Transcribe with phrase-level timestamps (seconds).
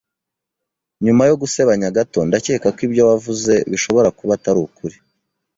[1.05, 4.95] Nyuma yo gusebanya gato, ndakeka ko ibyo wavuze bishobora kuba atari ukuri.